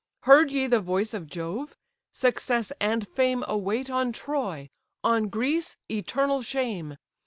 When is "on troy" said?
3.91-4.71